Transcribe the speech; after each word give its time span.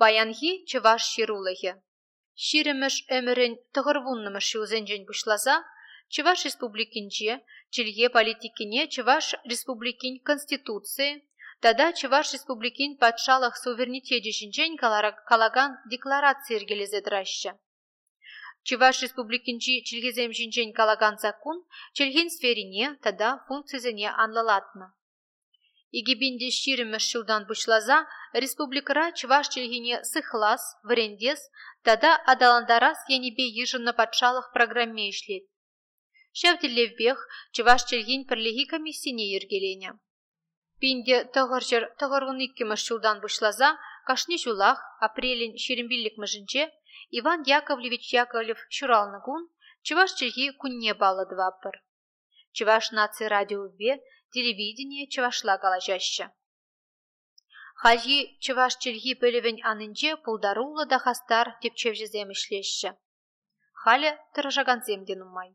Баянхи 0.00 0.50
чываш 0.70 1.02
ширулыхе. 1.12 1.72
Ширемеш 2.46 2.94
өмірін 3.16 3.56
тұғырвуннымыш 3.76 4.46
юзенжен 4.56 5.02
бұшлаза, 5.08 5.56
Чываш 6.14 6.44
республикинче, 6.48 7.32
чильге 7.70 8.08
политикине 8.08 8.88
Чываш 8.94 9.26
республикин 9.44 10.14
конституции, 10.28 11.10
тада 11.62 11.92
Чываш 11.92 12.32
республикин 12.34 12.96
патшалық 13.02 13.54
суверенитеті 13.62 14.32
жинжен 14.38 14.72
калаган 14.80 15.76
декларация 15.92 16.56
ергелезедіраща. 16.60 17.52
Чываш 18.66 19.02
республикинчи 19.04 19.84
чилгезем 19.86 20.32
жинжен 20.32 20.72
калаган 20.72 21.18
закон, 21.18 21.62
чилген 21.92 22.28
сферине, 22.30 22.96
тада 23.04 23.30
функцизене 23.46 24.08
анлалатны. 24.24 24.86
Игибинде 25.98 26.48
ширемеш 26.50 27.04
шулдан 27.10 27.42
бушлаза, 27.48 27.98
республикара 28.42 29.06
чываш 29.18 29.46
чилгине 29.52 29.96
сыхлас, 30.10 30.62
врендес, 30.88 31.40
тада 31.86 32.12
адаландарас 32.32 32.98
янебе 33.16 33.46
ежинна 33.62 33.92
патшалық 34.00 34.46
программе 34.54 35.10
ишлет. 35.10 35.44
Шәвтелевбех 36.38 37.18
чываш 37.54 37.80
чилгин 37.90 38.22
пірлеги 38.28 38.64
комиссине 38.72 39.26
ергелене. 39.38 39.90
Пинде 40.80 41.16
тығыржыр 41.34 41.90
тығырғын 42.00 42.38
иккіміш 42.46 42.82
бушлаза, 43.22 43.70
кашни 44.06 44.38
жулах 44.38 44.78
апрелин 45.06 45.58
шерембиллик 45.58 46.16
мыжынче 46.22 46.70
Иван 47.18 47.42
Яковлевич 47.46 48.14
Яковлев 48.14 48.62
шуралнығун 48.76 49.48
чываш 49.82 50.14
чилги 50.18 50.52
кунне 50.62 50.94
балыдваппыр. 52.50 52.56
Чываш 52.56 52.90
наци 52.92 53.24
радиове 53.28 54.00
телевидение 54.32 55.06
чывашла 55.08 55.56
калажаща. 55.58 56.32
Хальи 57.76 58.38
чываш 58.40 58.76
чилги 58.82 59.14
пөлевен 59.14 59.58
анынче 59.64 60.16
пулдарула 60.16 60.84
да 60.86 60.98
хастар 60.98 61.46
тепчевжезем. 61.62 62.28
Халя 63.72 64.12
тырыжаган 64.34 64.80
земден 64.86 65.22
умай. 65.22 65.50